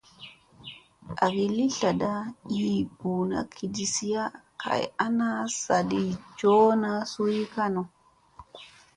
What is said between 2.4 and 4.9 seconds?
ii ɓuuna kiɗisiya kay